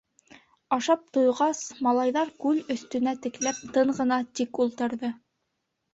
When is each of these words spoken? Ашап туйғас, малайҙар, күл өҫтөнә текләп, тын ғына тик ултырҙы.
Ашап 0.77 1.03
туйғас, 1.17 1.59
малайҙар, 1.87 2.31
күл 2.45 2.63
өҫтөнә 2.77 3.15
текләп, 3.27 3.63
тын 3.77 3.95
ғына 4.01 4.19
тик 4.41 4.63
ултырҙы. 4.65 5.13